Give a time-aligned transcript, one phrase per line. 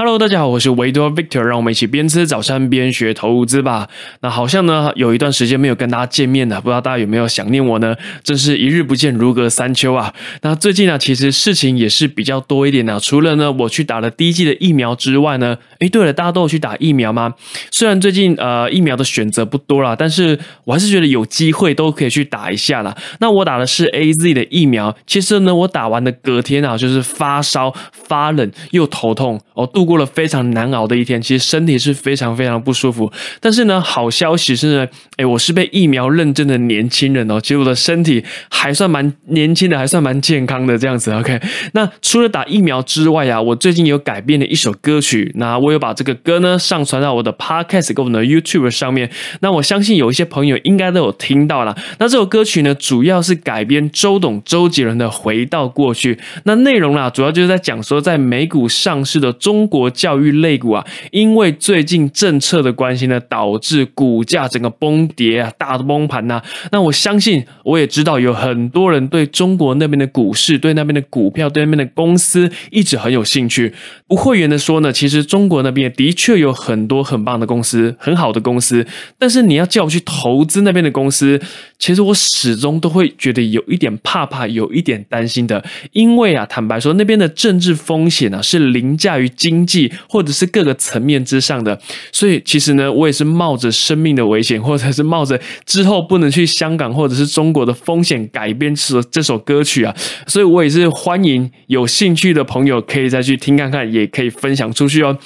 [0.00, 3.88] Hello，大家好，我是维多 Victor，让我们一起边吃早餐边学投资吧。
[4.20, 7.96] 那好像呢，有一段时间没有跟大家见面了，不知道大家有没有想念我呢？
[8.22, 10.14] 真是一日不见如隔三秋啊。
[10.42, 13.00] 那最近呢，其实事情也是比较多一点呢。
[13.02, 17.34] 除了呢，我去打了第一剂的疫苗之外呢，诶，对了，大家都有去打疫苗吗？
[17.72, 22.96] 虽然最近呃疫苗的选择不多了，但是我还是觉得有机会都可以去打一下啦。
[23.18, 29.87] 那我打的是 A Z 的疫苗，其实呢，我打完的隔天啊，就是发烧、发冷又头痛哦，度。
[29.88, 33.10] 过了非常难熬的一天，其实身体是非常非常不舒服。
[33.40, 41.10] 但是呢，好消息是呢，哎，我是被疫苗认证的年轻人哦，其实我的身体还算蛮年轻的，还算蛮健康的这样子。
[41.12, 41.40] OK，
[41.72, 49.10] 那除了打疫苗之外啊，我最近有改编了一首歌曲，那我有把这个歌呢上传到我的 Podcast 跟我们的 YouTube 上面。
[49.40, 51.74] 那我相信有一些朋友应该都有听到了。
[51.98, 56.14] 那这首歌曲呢，主要是改编周董周杰伦的《回到过去》。
[56.44, 59.77] 那内容啦，主要就是在讲说，在美股上市的中国。
[59.78, 66.42] 国教育类股啊，因为最近政策的关系呢，导致股价整个崩跌啊，大崩盘呐。
[66.72, 73.72] 那我相信，我也知道有很多人对中国那边的股市、对那边的股票、对那边的公司一直很有兴趣。
[74.06, 78.86] 不会员的说呢，其实中国那边的确有很多很棒的公司、很好的公司，
[79.18, 81.40] 但是你要叫我去投资那边的公司，
[81.78, 85.64] 其实我始终都会觉得有一点怕怕，有一点担心的。
[85.92, 91.78] 因为啊，坦白说，那边的政治风险呢，是凌驾于经济或者是各个层面之上的，
[92.10, 99.94] 所以其实呢，我也是冒着生命的危险，或者是冒着之后不能去香港或者是中国的风险改编这这首歌曲啊，
[100.26, 105.16] 所以我也是欢迎有兴趣的朋友可以再去听看看，也可以分享出去哦。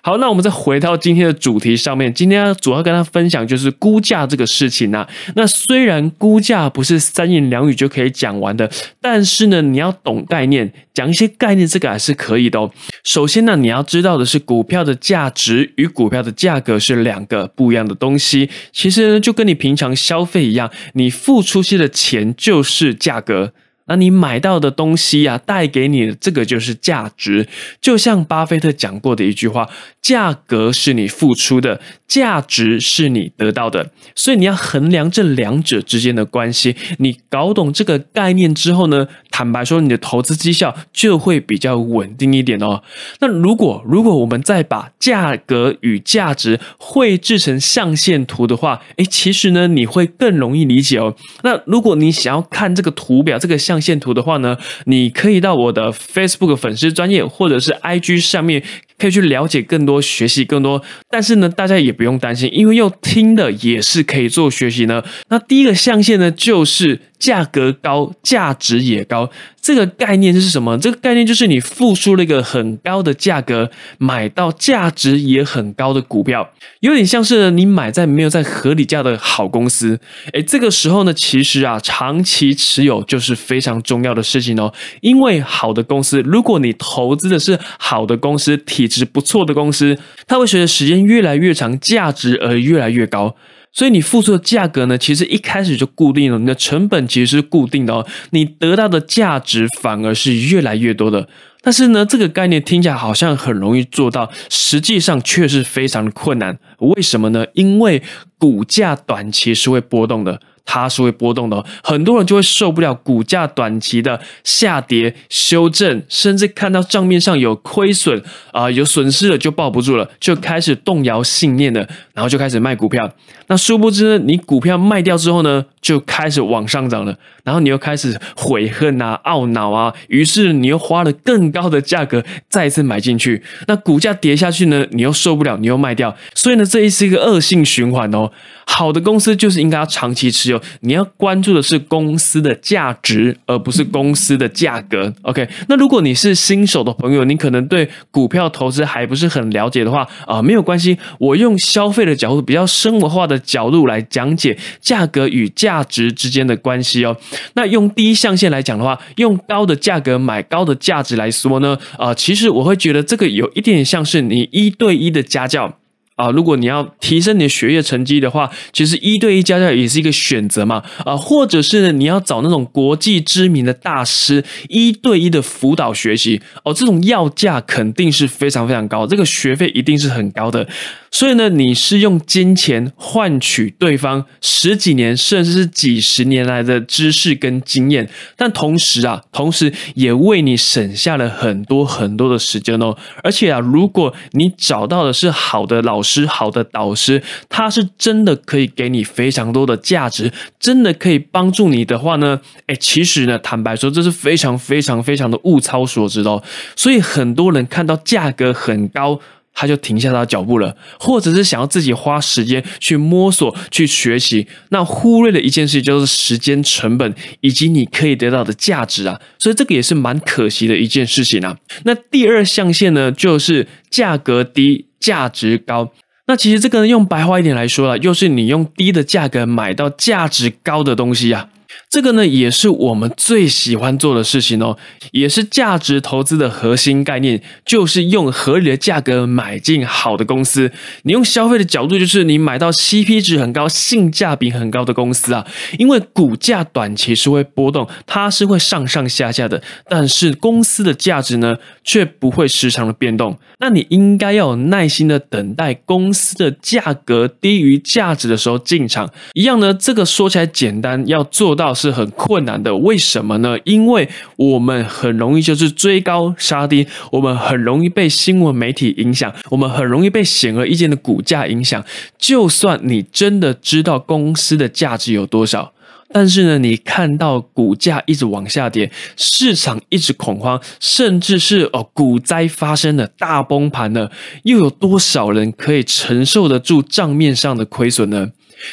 [0.00, 5.06] 好，那我们再回到今天的主题上面，今天主要跟他分享就是估价这个事情啊。
[5.36, 8.70] 那虽然估价不是三言两语就可以讲完的，
[9.02, 12.70] 但是呢，你要懂概念，讲一些概念，这个还是可以的哦。
[13.04, 13.84] 首先呢，你要。
[13.90, 18.48] 知道的是，股票的价值与股票的价格是两个不一样的东西。
[18.70, 23.52] 其实呢，就跟你平常消费一样，你付出去的钱就是价格。
[23.86, 27.48] 那你买到的东西呀，带给你的这个就是价值。
[27.80, 29.68] 就像巴菲特讲过的一句话
[30.00, 36.76] ：“价格是你付出的，价值是你得到的。”所以你要衡量这两者之间的关系。
[36.98, 42.82] 你搞懂这个概念之后呢，坦白说，你的投资绩效就会比较稳定一点哦。
[43.20, 51.14] 那如果如果我们再把价格与价值绘制成象限图的话，诶，其实呢，你会更容易理解哦。
[51.42, 58.62] 那如果你想要看这个图表，这个象限图的话呢，你可以到我的 Facebook 粉丝专业或者是 IG 上面，
[58.98, 60.82] 可以去了解更多、学习更多。
[61.08, 65.02] 但是呢，大家也不用担心，因为用听的也是可以做学习呢。
[65.28, 69.30] 那第一个象限呢，就是价格高，价值也高。
[69.62, 70.76] 这个概念是什么？
[70.78, 76.50] 这个概念就是你付出了一个很高的价格，买到价值也很高的股票，
[76.80, 80.00] 有点像是你买在没有在合理价的好公司。
[80.32, 84.72] 诶，这个时候呢，其实啊，长期持有就是非常重要的事情哦。
[85.02, 93.36] 因为好的公司，如果你投资的是好的公司，体质不错的公司，它会随着时间越来越长，价值而越来越高。
[93.72, 101.28] 所以你付出的价格呢，其实一开始就固定了，你的成本其实是固定的哦，你得到的价值反而是越来越多的。
[101.62, 106.58] 但是呢，这个概念听起来好像很容易做到，实际上却是非常的困难。
[106.78, 107.46] 为什么呢？
[107.54, 108.02] 因为
[108.38, 110.40] 股价短期是会波动的。
[110.64, 118.22] 它是会波动的，很多人就会受不了股价短期的下跌、修正，甚至看到账面上有亏损
[118.52, 121.80] 啊，有损失了就抱不住了，就开始动摇信念了，
[122.14, 123.10] 然后就开始卖股票。
[123.48, 133.42] 那殊不知呢，你股票卖掉之后呢，就开始往上涨了，然后你又开始悔恨啊、懊恼啊，于是你又花了更高的价格再次买进去。
[133.66, 138.30] 那股价跌下去呢，你又受不了，你又卖掉，所以呢，这是一个恶性循环哦。
[138.66, 145.12] 好的公司就是应该要长期持有，你要关注的是公司的价值，而不是公司的价格。
[145.22, 157.16] OK，那如果你是新手的朋友，你可能对股票投资还不是很了解的话啊，没有关系，我用消费的角度，比较生活化的角度来讲解价格与价值之间的关系哦。
[157.54, 165.79] 那用第一象限来讲的话，用高的价格买高的价值来说呢，啊，其实我会觉得这个有一点像是你一对一的家教。
[166.20, 170.82] 啊，如果你要提升你的学业成绩的话，其实一对一家教也是一个选择嘛。
[171.06, 180.68] 啊，或者是呢，你要找那种国际知名的大师一对一的辅导学习哦，这种要价肯定是非常非常高，这个学费一定是很高的。
[181.12, 192.96] 所以呢，你是用金钱换取对方十几年甚至是几十年来的知识跟经验，但同时啊，同时也为你省下了很多很多的时间哦。
[193.24, 206.42] 而且啊，如果你找到的是好的老师、好的导师，他是真的可以给你非常多的价值，真的可以帮助你的话呢，哎，其实呢，坦白说，这是非常非常非常的物超所值哦。
[206.76, 209.20] 所以很多人看到价格很高。
[209.52, 221.56] 他就停下他的脚步了，或者是想要自己花时间去摸索、去学习，那忽略了一件事，就是时间成本以及你可以得到的价值啊，所以这个也是蛮可惜的一件事情啊。
[221.84, 225.92] 那第二象限呢，就是价格低、价值高。
[226.26, 231.48] 那其实这个用白话一点来说了，又是你用低的价格买到价值高的东西啊。
[231.88, 234.76] 这个呢，也是我们最喜欢做的事情哦，
[235.12, 240.70] 也是价值投资的核心概念，就是用合理的价格买进好的公司。
[241.02, 245.46] 你用消费的角度，就是你买到 CP 值很高、性价比很高的公司啊。
[245.78, 253.38] 因为股价短期是会波动，它是会上上下下的，但是公司的价值呢，却不会时常的变动。
[253.58, 259.10] 那你应该要有耐心的等待公司的价格低于价值的时候进场。
[259.34, 261.70] 一样呢，这个说起来简单，要做到。
[261.80, 263.56] 是很困难的，为什么呢？
[263.64, 271.82] 因为我们很容易就是追高杀低，我们很容易被新闻媒体影响，我们很容易被显而易见的股价影响。
[272.18, 275.72] 就算你真的知道公司的价值有多少，
[276.12, 284.10] 但是呢，你看到股价一直往下跌，市场一直恐慌，甚至是哦股灾发生了大崩盘了，
[284.42, 288.30] 又有多少人可以承受得住账面上的亏损呢？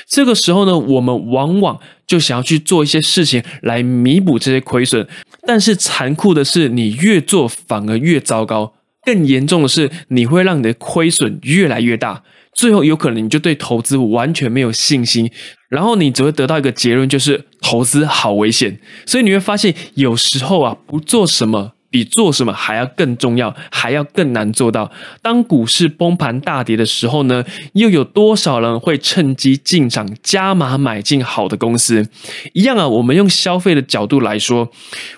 [0.07, 5.07] 这个时候呢，我们往往就想要去做一些事情来弥补这些亏损，
[5.45, 8.73] 但是残酷的是，你越做反而越糟糕。
[9.05, 12.23] 更严重的是，你会让你的亏损越来越大，
[12.57, 15.31] 最后有可能你就对投资完全没有信心，
[15.69, 18.79] 然后你只会得到一个结论，就是投资好危险。
[19.05, 21.76] 所以你会发现，有时候啊，不做什么。
[21.89, 24.91] 比做什么还要更重要，还要更难做到。
[25.21, 27.43] 当股市崩盘大跌的时候呢，
[27.73, 32.07] 又有多少人会趁机进场加码买进好的公司？
[32.53, 34.69] 一样啊，我们用消费的角度来说，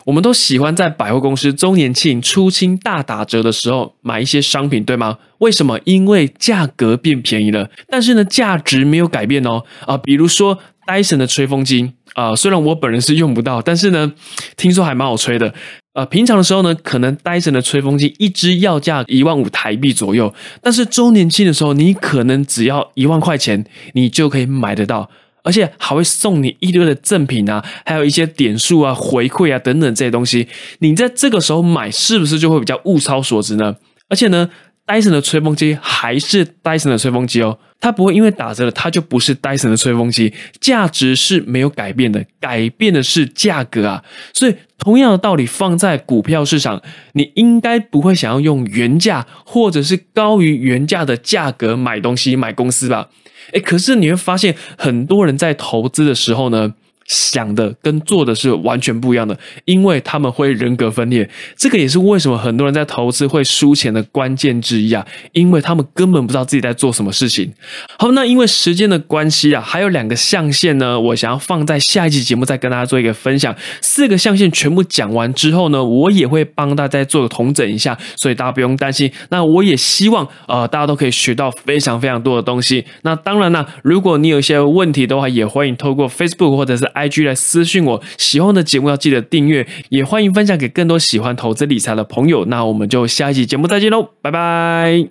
[0.05, 5.17] 我们都喜欢在百货公司周年庆、出清大打折的时候买一些商品，对吗？
[5.39, 5.79] 为什么？
[5.85, 9.63] 因为价格变便宜了，但是呢，价值没有改变哦。
[9.85, 14.11] 啊，比如说戴森的吹风机啊，虽然我本人是用不到，但是呢，
[14.57, 15.53] 听说还蛮好吹的。
[15.93, 23.63] 呃，平常的时候呢，可能戴森的吹风机一支要价一万五台币左右，但是周年庆的时候，你可能只要一万块钱，
[23.93, 25.09] 你就可以买得到，
[25.43, 30.49] 而且还会送你一堆的赠品啊，还有一些点数啊、回馈啊等等这些东西。
[30.79, 33.75] 你在这个时候买，是不是就会比较物超所值呢？
[34.09, 34.49] 而且呢，
[34.89, 37.59] 戴森的吹风机还是戴森的吹风机哦。
[37.79, 44.03] 它不会因为打折了，它就不是戴森的吹风机，价值是没有改变的，改变的是价格啊。
[44.33, 46.81] 所以同样的道理放在股票市场，
[47.13, 53.09] 你应该不会想要用原价或者是高于原价的价格买东西买公司吧？
[53.53, 56.73] 诶，可是你会发现很多人在投资的时候呢。
[57.09, 59.35] 想的跟做的是完全不一样的，
[59.65, 61.27] 因为他们会人格分裂。
[61.57, 65.03] 这个也是为什么很多人在投资会输钱的关键之一啊，
[65.33, 67.51] 因为他们根本不知道自己在做什么事情。
[67.97, 73.55] 好，那因为时间的关系啊，还有两个象限呢，我想要放在下一期节目再跟大家做一个分享。
[73.81, 79.11] 四个象限全部讲完之后呢，我也会帮大家做个统整一下，所以大家不用担心。
[79.29, 82.85] 那我也希望呃大家都可以学到非常非常多的东西。
[83.01, 86.87] 那当然呢，如果你有一些问题的话，也欢迎透过 Facebook 或者是。
[87.07, 92.45] IG 来私信我，喜欢的节目要记得订阅，也欢迎分享给更多喜欢投资理财的朋友。
[92.45, 95.07] 那我们就下一期节目再见喽，拜拜。